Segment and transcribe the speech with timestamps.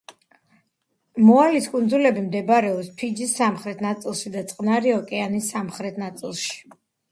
[1.25, 6.61] მოალის კუნძულები მდებარეობს ფიჯის სამხრეთ ნაწილში და წყნარი ოკეანის სამხრეთ ნაწილში.